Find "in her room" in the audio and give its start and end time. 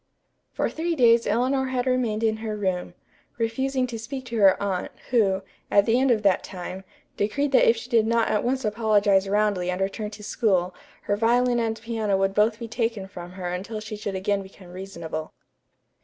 2.23-2.95